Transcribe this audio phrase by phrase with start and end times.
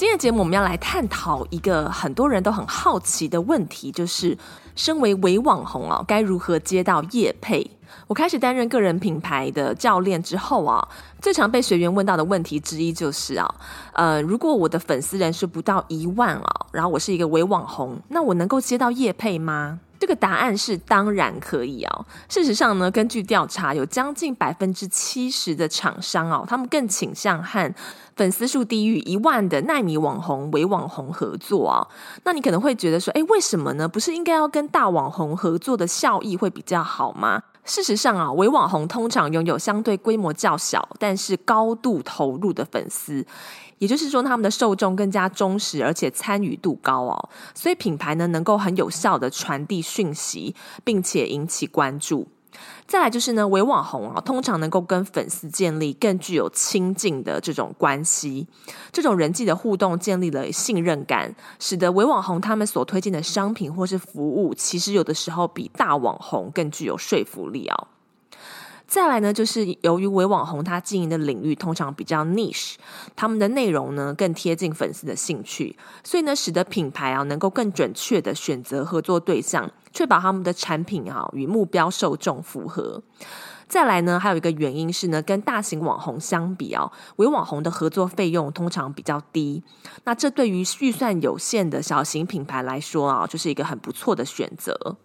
[0.00, 4.34] 今天的节目，我们要来探讨一个很多人都很好奇的问题，就是
[4.74, 7.70] 身为伪网红啊，该如何接到业配？
[8.06, 10.88] 我开始担任个人品牌的教练之后啊，
[11.20, 13.54] 最常被学员问到的问题之一就是啊，
[13.92, 19.80] 呃，如果我的粉丝人数不到一万啊，然后我是一个伪网红，那我能够接到业配吗？
[20.00, 22.06] 这个答案是当然可以哦。
[22.28, 27.72] 事实上呢，根据调查，有将近百分之七十的厂商哦，他们更倾向和
[28.16, 31.86] 粉丝数低于一万的奈米网红、伪网红合作哦。
[32.24, 33.86] 那你可能会觉得说，哎，为什么呢？
[33.86, 37.42] 不是应该要跟大网红合作的效益会比较好吗？
[37.70, 43.24] 事实上啊，伪网红通常拥有相对规模较小，但是高度投入的粉丝。
[43.78, 52.26] 也就是说，他们的受众更加忠实，而且参与度高哦，所以品牌呢能够很有效地传递讯息，并且引起关注。
[52.86, 58.46] 再来就是呢，伪网红啊，通常能够跟粉丝建立更具有亲近的这种关系，
[58.92, 67.86] 这种人际的互动建立了信任感，使得伪网红他们所推荐的商品或是服务，其实有的时候比大网红更具有说服力哦。
[68.90, 72.74] 再来呢，就是由于伪网红他经营的领域通常比较 niche，
[73.14, 83.00] 他们的内容呢更贴近粉丝的兴趣，所以呢，使得品牌啊能够更准确的选择合作对象，确保他们的产品啊与目标受众符合。
[83.68, 89.62] 再来呢，还有一个原因是呢，跟大型网红相比啊，伪网红的合作费用通常比较低，
[90.02, 94.96] 那这对于预算有限的小型品牌来说啊，就是一个很不错的选择。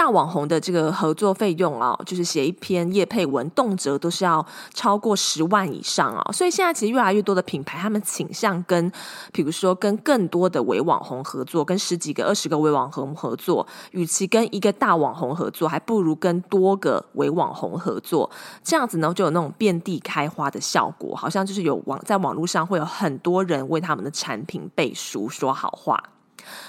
[0.00, 6.32] 大网红的这个合作费用啊，就是写一篇业配文，动辄都是要超过十万以上啊。
[6.32, 8.90] 所以现在其实越来越多的品牌，他们倾向跟，
[9.30, 18.30] 比如说跟更多的伪网红合作，跟十几个、二十个伪网红合作，与其跟一个大网红合作，还不如跟多个伪网红合作。
[18.64, 26.02] 这样子呢，就有那种遍地开花的效果，好像就是有网在网络上会有很多人为他们的产品背书说好话。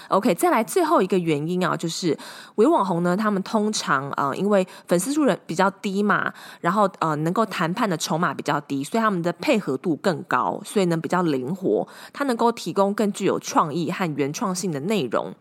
[0.09, 2.18] OK，再来最后一个原因啊，就是
[2.56, 15.34] 伪网红呢，他们通常啊、呃，因为粉丝数人比较低嘛，然后呃，能够谈判的筹码比较低，所以他们的配合度更高，所以呢比较灵活，它能够提供更具有创意和原创性的内容，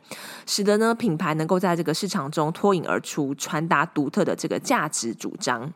[0.46, 5.72] 使得呢品牌能够在这个市场中脱颖而出，传达独特的这个价值主张。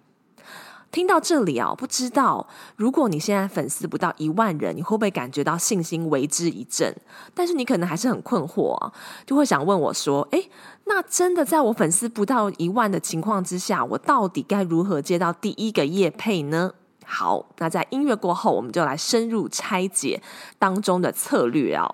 [0.94, 2.46] 听到这里啊，不知道
[2.76, 6.94] 如果你现在粉丝不到一万人，你会不会感觉到信心为之一振？
[7.34, 8.92] 但是你可能还是很困惑啊，
[9.26, 10.48] 就会想问我说：“诶，
[10.84, 16.70] 那真的在我粉丝不到一万的情况之下，我到底该如何接到第一个业配呢？”
[17.04, 20.22] 好，那在音乐过后，我们就来深入拆解
[20.60, 21.92] 当中的策略啊。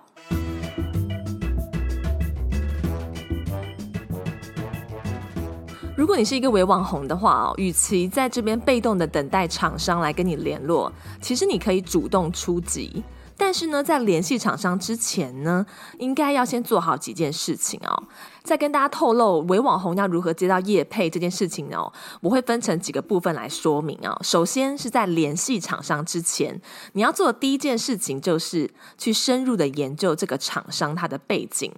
[6.01, 10.91] 如果你是一个伪网红的话哦，与其在这边被动的等待厂商来跟你联络，
[11.21, 13.05] 其实你可以主动出击。
[13.37, 15.67] 但是呢，在联系厂商之前呢，
[15.99, 18.03] 应该要先做好几件事情哦。
[18.43, 24.19] 在跟大家透露伪网红要如何接到业配这件事情哦，我会分成几个部分来说明哦。
[24.23, 26.59] 首先是在联系厂商之前，
[26.95, 31.71] 你要做的第一件事情就是去深入的研究这个厂商它的背景。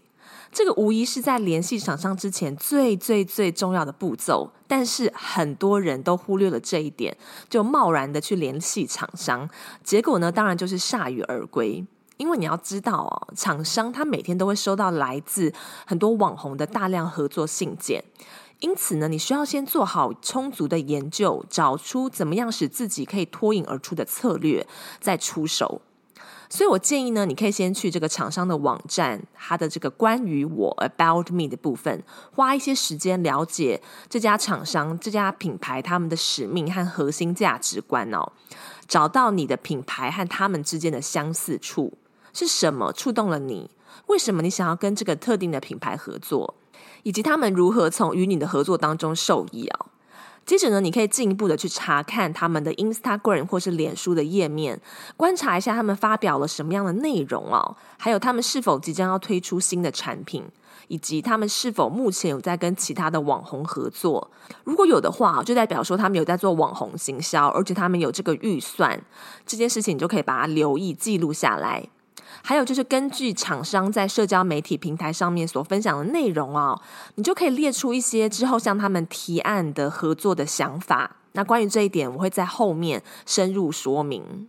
[0.52, 7.16] 这个无疑是在联系厂商之前最最最重要的步骤，但是很多人都忽略了这一点，
[7.48, 9.48] 就贸然的去联系厂商，
[9.82, 11.84] 结果呢，当然就是铩羽而归。
[12.18, 15.52] 因为你要知道哦，厂商他每天都会收到来自
[15.86, 18.04] 很多网红的大量合作信件，
[18.60, 24.64] 因此呢，你需要先做好充足的研究，找出怎么样使自己可以脱颖而出的策略，
[25.00, 25.80] 再出手。
[26.52, 33.80] 所以我建议呢，你可以先去这个厂商的网站，它的这个关于我 About Me 的部分，花一些时间了解
[34.10, 38.32] 这家厂商、这家品牌他们的使命和核心价值观哦，
[38.86, 41.94] 找到你的品牌和他们之间的相似处
[42.34, 43.70] 是什么，触动了你？
[44.08, 46.54] 为什么你想要跟这个特定的品牌合作？
[47.02, 49.86] 以及他们如何从与你的合作当中受益哦？
[50.44, 54.80] 接着呢，你可以进一步的去查看他们的 Instagram 或是脸书的页面，
[55.16, 60.44] 观察一下他们发表了什么样的内容哦，还有他们是否即将要推出新的产品，
[60.88, 64.30] 以及他们是否目前有在跟其他的网红合作。
[64.64, 69.00] 如果有的话，就代表说他们有在做网红行销，而且他们有这个预算，
[69.46, 71.88] 这件事情你就可以把它留意记录下来。
[72.40, 76.80] 还有就是根据厂商在社交媒体平台上面所分享的内容啊，
[77.16, 81.16] 你就可以列出一些之后向他们提案的合作的想法。
[81.32, 84.48] 那关于这一点，我会在后面深入说明。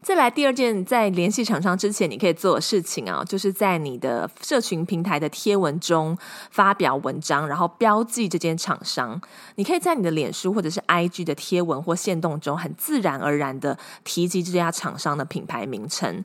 [0.00, 6.16] 再来第二件，在联系厂商之前，你可以做的事情啊，就是在你的社群平台的贴文中
[6.50, 9.20] 发表文章，然后标记这间厂商。
[9.56, 16.24] 你可以在你的脸书或者是 IG 的贴文或线动中，很自然而然的提及这家厂商的品牌名称。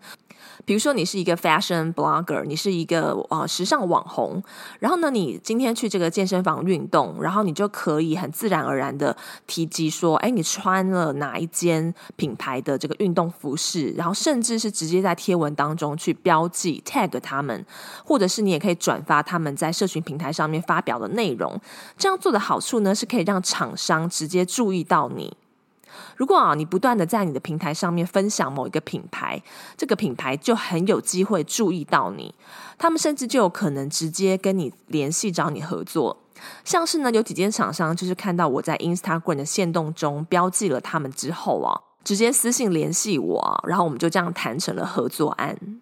[0.65, 4.41] 比如说，你是一个 fashion blogger，你是一个呃时尚网红，
[4.79, 9.15] 然后呢，你今天去这个健身房运动，然后你就可以很自然而然的
[9.47, 17.65] 提及说，哎，你穿了哪一间品牌的这个运动服饰，然后甚至是直接在贴文当中去标记 tag 他们，
[18.05, 21.59] 或者是你也可以转发他们在社群平台上面发表的内容。
[21.97, 25.35] 这样做的好处呢，是可以让厂商直接注意到你。
[26.15, 29.41] 如果啊，你不断的在你的平台上面分享某一个品牌，
[29.75, 32.33] 这个品牌就很有机会注意到你，
[32.77, 36.17] 他们甚至就有可能直接跟你联系找你合作。
[36.65, 41.71] 像是呢，有几间厂商就是看到我在 Instagram 的限动中标记了他们之后啊，
[42.03, 45.72] 直接私信联系我，然后我们就这样谈成了合作案。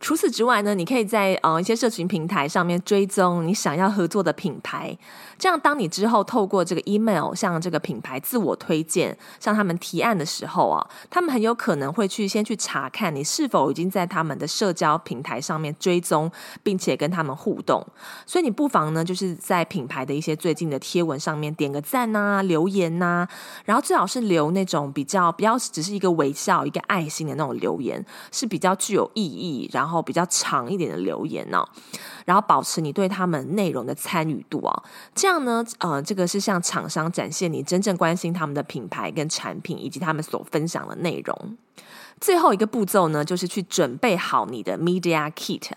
[0.00, 4.96] 除此之外呢，你可以在呃一些社群平台上面追踪你想要合作的品牌，
[5.36, 16.30] 这样当你之后透过这个 email 向这个品牌自我推荐，向他们提案的时候啊，他们很有可能会去先去查看你是否已经在他们的社交平台上面追踪，
[16.62, 17.84] 并且跟他们互动。
[18.24, 23.26] 所以你不妨呢，就是在品牌的一些最近的贴文上面点个赞呐、留言呐，
[23.64, 29.87] 然后最好是留那种比较不要只是一个微笑、一个爱心的那种留言，是比较具有意义，然后。
[29.88, 31.68] 然后比较长一点的留言呢、哦，
[32.26, 34.82] 然后保持你对他们内容的参与度、哦，
[35.14, 41.56] 这样呢，呃，这个是向厂商展现你真正关心他们的品牌跟产品以及他们所分享的内容。
[42.20, 45.70] 最后一个步骤呢，就是去准备好你的 Media Kit。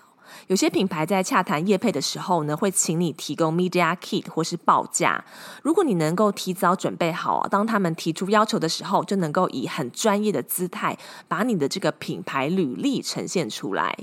[0.47, 5.23] 有些品牌在洽谈业配的时候呢，会请你提供 Media Kit 或是报价。
[5.63, 10.97] 如果你能够提早准备好，当他们提出要求的时候，就能够以很专业的姿态，
[11.27, 13.97] 把你的这个品牌履历呈现出来。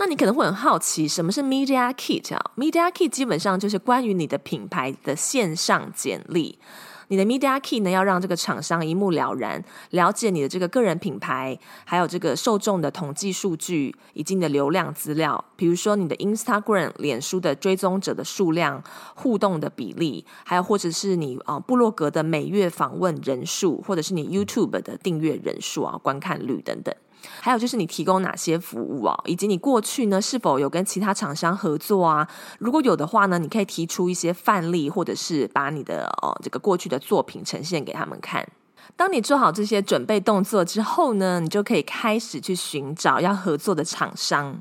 [0.00, 6.58] 那你可能会很好奇，什么是 Media Kit 啊？Media Kit 基本上就是关于你的品牌的线上简历。
[7.08, 18.82] 你的 Media Key 呢，要让这个厂商一目了然，了解你的这个个人品牌，还有这个受众的统计数据，以及你的流量资料，比如说你的 Instagram、脸书的追踪者的数量、
[19.14, 26.94] 互动的比例，还有或者是你啊部落格的每月访问人数，或者是你 YouTube 的订阅人数啊、观看率等等。
[27.40, 32.28] 还有就是你提供哪些服务啊，以及你过去呢是否有跟其他厂商合作啊？
[32.58, 38.46] 如果有的话呢，你可以提出一些范例，或者是把你的哦这个过去的作品呈现给他们看。
[38.96, 44.60] 当你做好这些准备动作之后呢，你就可以开始去寻找要合作的厂商。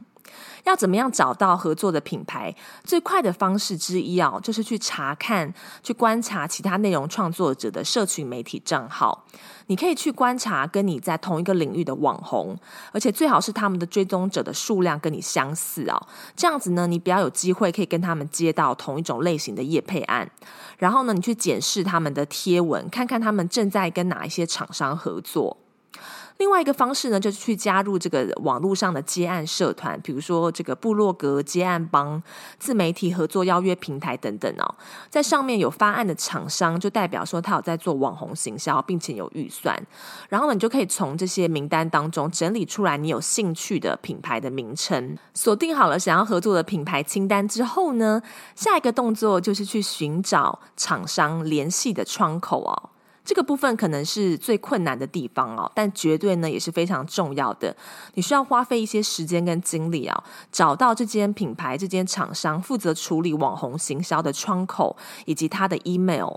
[0.63, 2.53] 要怎么样找到合作的品牌？
[2.83, 5.53] 最快的方式之一啊，就是去查看、
[5.83, 9.25] 去观察其他内容创作者的社群媒体账号。
[9.69, 12.57] 你可以去观察跟你在同一个领域的网红，
[12.93, 16.01] 而且最好是他们的追踪者的数量跟你相似啊。
[16.37, 20.29] 这样子呢，你比较有机会可以跟他们接到同一种类型的业配案。
[20.77, 25.57] 然后呢，你去检视他们的贴文，看看他们正在跟哪一些厂商合作。
[26.37, 32.21] 另外一个方式呢，就是去加入这个网络上的接案社团，比如说这个部落格接案帮、
[32.59, 34.75] 自媒体合作邀约平台等等哦。
[35.09, 39.75] 在上面有发案的厂商，就代表说他有在做网红行销，并且有预算。
[40.29, 48.21] 然后呢，你就可以从这些名单当中整理出来你有兴趣的品牌的名称，锁定好了想要合作的品牌清单之后呢，
[48.55, 52.89] 下一个动作就是去寻找厂商联系的窗口哦。
[53.27, 57.75] 这个部分可能是最困难的地方哦，但绝对呢也是非常重要的。
[58.13, 66.35] 你需要花费一些时间跟精力啊，找到这间品牌、这间厂商负责处理网红行销的窗口以及他的 email。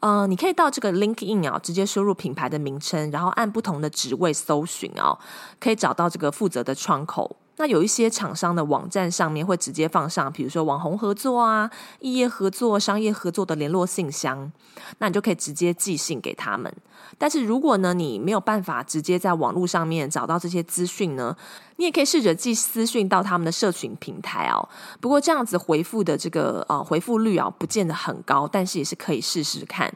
[0.00, 5.16] 呃，你可以到这个 LinkedIn 啊，直接输入品牌的名称，然后按不同的职位搜寻哦，
[5.60, 7.36] 可以找到这个负责的窗口。
[7.60, 14.50] 那有一些厂商的网站上面会直接放上，比如说网红合作啊、异业合作、商业合作的联络信箱，
[14.96, 16.74] 那你就可以直接寄信给他们。
[17.18, 21.36] 但是如果呢，你没有办法直接在网络上面找到这些资讯呢，
[21.80, 24.68] 你也可以试着寄私讯到他们的社群平台哦。
[25.00, 29.90] 不过这样子回复的这个呃回复率啊，不见得很高，但是也是可以试试看。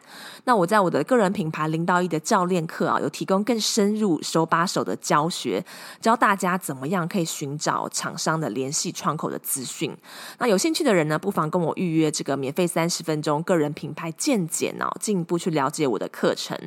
[0.44, 5.62] 那我在我的个人品牌零到一的教练课啊，有提供更深入手把手的教学，
[6.00, 9.94] 教大家怎么样可以寻找厂商的联系窗口的资讯。
[10.38, 16.58] 那有兴趣的人呢，不妨跟我预约这个免费三十分钟个人品牌健检哦，进一步去了解我的课程。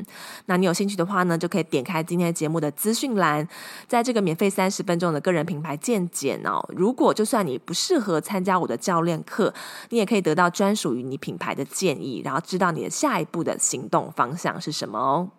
[0.46, 3.48] 那你有兴趣的话呢，就可以点开今天节目的资讯栏，
[3.88, 6.64] 在这个免费三十分钟的个人品牌见解哦。
[6.76, 9.54] 如果就算你不适合参加我的教练课，
[9.90, 15.30] 你也可以得到专属于你品牌的建议，然后知道你的下一步的行动方向是什么哦。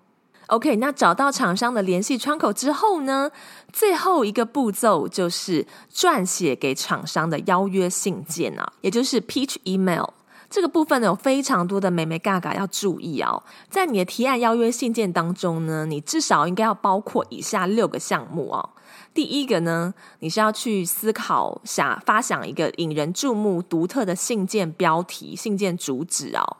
[0.48, 3.30] OK，那找到厂商的联系窗口之后呢，
[3.70, 10.06] 最后一个步骤就是撰写给厂商的邀约信件啊，也就是 pitch email。
[10.50, 13.42] 这个部分呢，有非常多的眉眉嘎嘎要注意哦。
[13.68, 18.70] 在你的提案邀约信件当中呢，你至少应该要包括以下六个项目哦。
[19.12, 26.56] 第一个呢，你是要去思考想发想一个引人注目、独特的信件标题、信件主旨哦，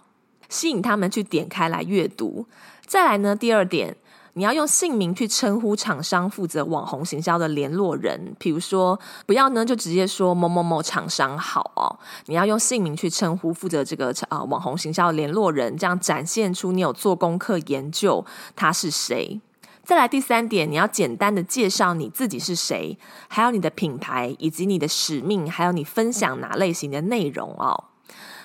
[0.49, 2.47] 吸引他们去点开来阅读。
[2.85, 3.97] 再来呢，第二点，
[4.39, 19.41] 你要用姓名去称呼厂商负责网红行销的联络人，比如说，不要呢就直接说某某某厂商好哦，你要用姓名去称呼负责这个呃网红行销的联络人，这样展现出你有做功课研究他是谁。
[19.83, 27.88] 再来第三点，你要简单的介绍你自己是谁，还有你的品牌以及你的使命，还有你分享哪类型的内容哦。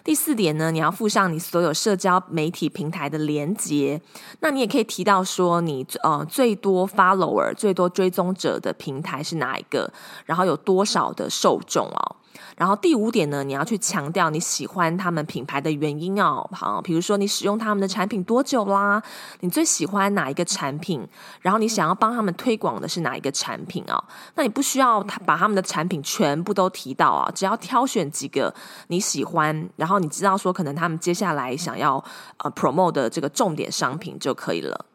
[0.04, 4.02] 第四点呢，你要附上你所有社交媒体平台的连接。
[4.42, 9.92] 那你也可以提到说你，你呃最多 follower、最多追踪者的平台是哪一个，
[10.26, 12.16] 然后有多少的受众哦。
[12.58, 19.02] 然后第五点呢，你要去强调你喜欢他们品牌的原因哦，好，比如说你使用他们的产品多久啦？
[19.42, 21.08] 你最喜欢哪一个产品？
[21.42, 24.04] 然后你想要帮他们推广的是哪一个产品哦？
[24.36, 28.54] 那你不需要他把他们的产品全部都提到啊，只要挑选几个
[28.88, 32.04] 你喜欢，然后你知道说可能他们接下来想要
[32.38, 34.86] 呃 promote 的这个重点商品就可以了。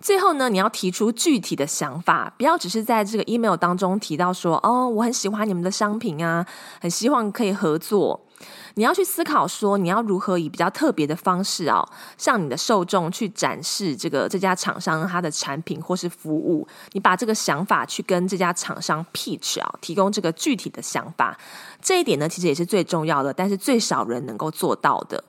[0.00, 6.46] 最后呢，你要提出具体的想法，不要只是在这个 email 当中提到说，哦，我很喜欢你们的商品啊，
[6.80, 8.20] 很希望可以合作。
[8.74, 11.84] 你要去思考说，你要如何以比较特别的方式哦，
[12.16, 16.64] 向你的受众去展示这个这家厂商他的产品或是服务。
[16.92, 21.36] 你把这个想法去跟这家厂商 pitch 啊，提供这个具体的想法。
[21.82, 25.24] 这一点呢，其实也是最重要的，但是最少人能够做到的。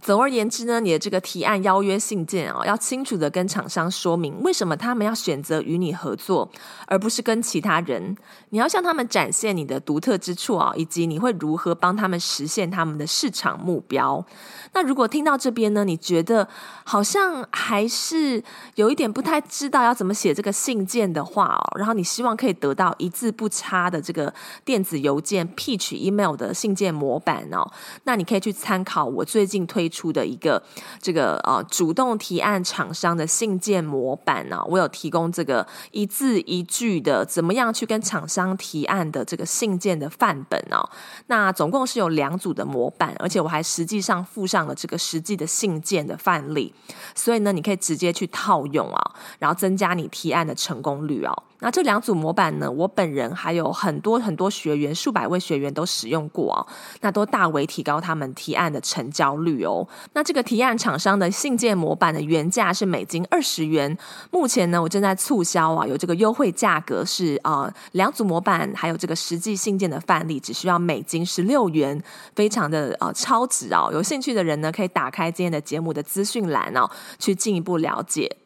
[0.00, 6.48] 总而言之呢，你的这个提案邀约信件啊，要清楚的跟厂商说明为什么他们要选择与你合作，
[6.86, 8.16] 而不是跟其他人。
[8.50, 14.24] 你要向他们展现你的独特之处啊，以及你会如何帮他们实现他们的市场目标。
[14.72, 16.48] 那如果听到这边呢，你觉得
[16.84, 18.42] 好像还是
[18.76, 24.32] 有一点不太知道要怎么写这个信件的话哦，然后你希望可以得到一字不差的这个
[24.64, 27.68] 电子邮件 pitch email 的信件模板哦，
[28.04, 30.60] 那你可以去参考我最近推出的一个
[31.00, 40.82] 这个呃主动提案厂商的信件模板呢，我有提供这个一字一句的怎么样去跟厂商提案的这个信件的范本哦，
[41.28, 44.48] 那总共是有两组的模板，而且我还实际上附。
[44.48, 46.72] 上了这个实际的信件的范例，
[47.14, 51.42] 所以呢，你可以直接去套用啊，然后增加你提案的成功率哦。
[51.60, 56.66] 那这两组模板呢，我本人还有很多很多学员，数百位学员都使用过哦，
[57.02, 59.77] 那都大为提高他们提案的成交率哦。
[60.12, 63.96] 那这个提案厂商的信件模板的原价是美金二十元，
[64.30, 72.02] 目前呢，我正在促销啊，有这个优惠价格是啊，两组模板还有这个实际信件的范例，只需要美金十六元，
[72.34, 73.90] 非常的啊超值哦。
[73.92, 78.36] 有兴趣的人呢，可以打开今天的节目的资讯栏哦，去进一步了解。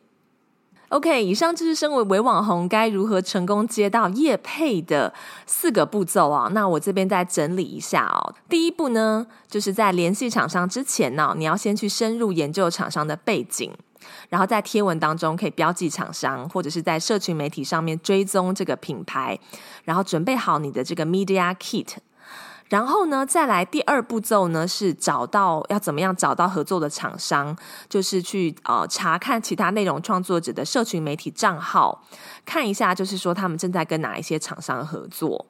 [0.93, 5.15] OK，以上就是身为微网红该如何成功接到业配的
[5.47, 6.51] 四个步骤啊。
[6.53, 8.35] 那我这边再整理一下哦。
[8.47, 13.73] 第一步呢，就是在联系厂商之前呢，你要先去深入研究厂商的背景，
[14.29, 19.39] 然后在贴文当中可以标记厂商，或者是在社群媒体上面追踪这个品牌，
[19.85, 21.95] 然后准备好你的这个 Media Kit。
[22.73, 27.55] 然后呢，再来第二步骤呢，是找到要怎么样找到合作的厂商，
[27.87, 32.03] 就是去呃查看其他内容创作者的社群媒体账号，
[32.47, 35.45] 看一下就是说他们正在跟哪一些厂商合作。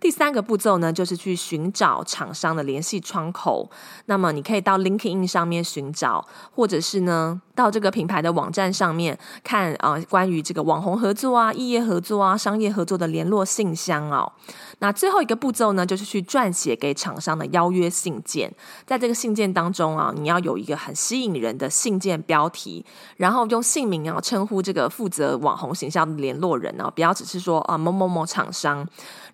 [0.00, 3.68] 第三个步骤呢，就是去寻找厂商的联系窗口。
[4.06, 6.24] 那么你可以到 LinkedIn 上面寻找，
[6.54, 14.32] 或者是呢，到这个品牌的网站上面看啊、呃，关于这个网红合作啊、异业合作啊、商业合作的联络信箱哦。
[14.78, 18.52] 那最后一个步骤呢，就是去撰写给厂商的邀约信件。
[18.86, 22.84] 在这个信件当中啊，你要有一个很吸引人的信件标题，
[23.16, 28.86] 然后用姓名啊称呼这个负责网红形象的联络人哦，不要只是说啊某某某厂商。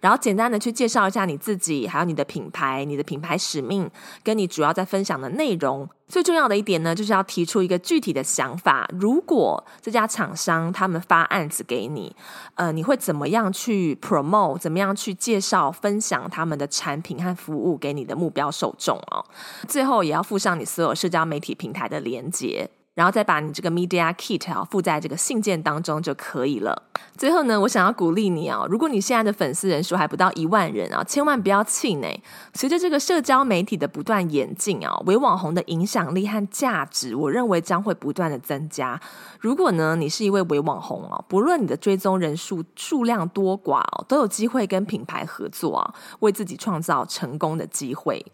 [0.04, 3.90] 然后简单的去介绍一下你自己，还有你的品牌、你的品牌使命，
[4.22, 5.88] 跟你主要在分享的内容。
[6.06, 8.86] 最重要的一点呢，就是要提出一个具体的想法。
[8.92, 12.14] 如果这家厂商他们发案子给你，
[12.56, 14.58] 呃，你会怎么样去 promote？
[14.58, 19.24] 怎么样去介绍、分享他们的产品和服务给你的目标受众哦？
[19.66, 22.68] 最后也要附上你所有社交媒体平台的连接。
[22.94, 26.84] 然后再把你这个 Media Kit 啊附在这个信件当中就可以了。
[27.16, 32.22] 最后呢，我想要鼓励你啊，如果你现在的粉丝人数还不到一万人啊，千万不要气馁。
[32.54, 39.00] 随着这个社交媒体的不断演进啊，微网红的影响力和价值，我认为将会不断的增加。
[39.40, 48.24] 如果呢，你是一位微网红啊，不论你的追踪人数数量多寡哦，都有机会跟品牌合作啊，为自己创造成功的机会。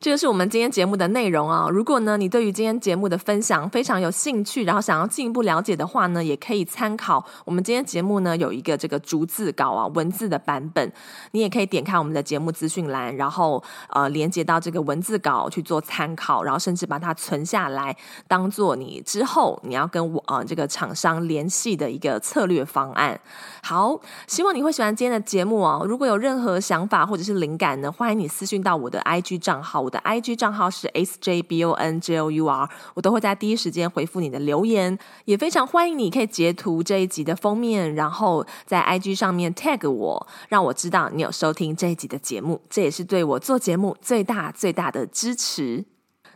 [0.00, 1.68] 这就是我们今天节目的内容啊！
[1.70, 10.90] 如果呢，你对于今天节目的分享非常有兴趣，然后想要进一步了解的话呢，也可以参考我们今天节目呢有一个这个逐字稿啊，文字的版本，
[11.32, 17.94] 你也可以点开我们的节目资讯栏，然后呃连接到这个文字稿去做参考，然后甚至把它存下来，
[18.26, 23.20] 当做你之后你要跟我呃这个厂商联系的一个策略方案。
[23.62, 25.84] 好，希望你会喜欢今天的节目哦！
[25.86, 29.89] 如果有任何想法或者是灵感呢，欢迎你私讯到我的 IG 账号。
[29.90, 45.84] 我的 IG 账号是 sjbonjour，我都会在第一时间回复你的留言，也非常欢迎你可以截图这一集的封面，然后在 IG 上面 tag 我，让我知道你有收听这一集的节目，这也是对我做节目最大最大的支持。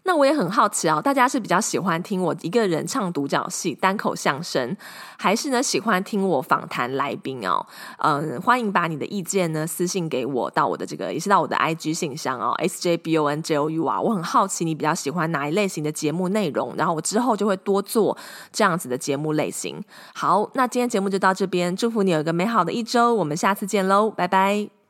[0.06, 4.76] 那我也很好奇哦，大家是比较喜欢听我一个人唱独角戏、单口相声，
[5.18, 7.64] 还是呢喜欢听我访谈来宾哦？
[7.98, 13.98] 嗯，欢迎把你的意见呢私信给我，到我的这个也是到我的 IG 信箱哦，S J B O N J O U 啊。
[13.98, 18.16] 我很好奇你比较喜欢哪一类型的节目内容，然后我之后就会多做
[18.52, 19.82] 这样子的节目类型。
[20.14, 24.83] 好，那今天节目就到这边，祝福你有一个美好的一周，我们下次见喽，拜拜。